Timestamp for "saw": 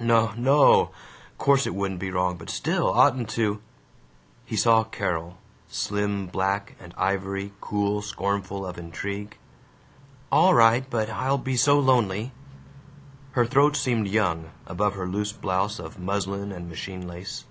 4.56-4.82